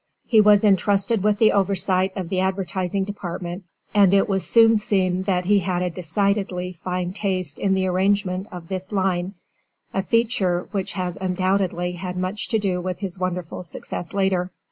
[0.25, 5.21] He was intrusted with the oversight of the advertising department, and it was soon seen
[5.25, 9.35] that he had a decidedly fine taste in the arrangement of this line,
[9.93, 14.49] a feature which has undoubtedly had much to do with his wonderful success later.